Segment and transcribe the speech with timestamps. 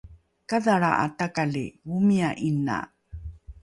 [0.49, 1.65] kadhalra’a takali
[1.95, 2.77] omia ’ina